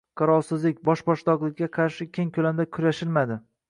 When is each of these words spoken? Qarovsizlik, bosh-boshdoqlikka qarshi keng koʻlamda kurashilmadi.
Qarovsizlik, 0.19 0.79
bosh-boshdoqlikka 0.89 1.71
qarshi 1.79 2.11
keng 2.19 2.35
koʻlamda 2.39 2.71
kurashilmadi. 2.77 3.45